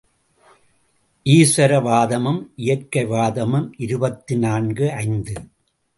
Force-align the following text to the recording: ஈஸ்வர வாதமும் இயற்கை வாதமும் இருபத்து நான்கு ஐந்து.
ஈஸ்வர 1.25 1.81
வாதமும் 1.81 2.41
இயற்கை 2.55 3.05
வாதமும் 3.05 3.73
இருபத்து 3.77 4.37
நான்கு 4.37 4.91
ஐந்து. 4.91 5.35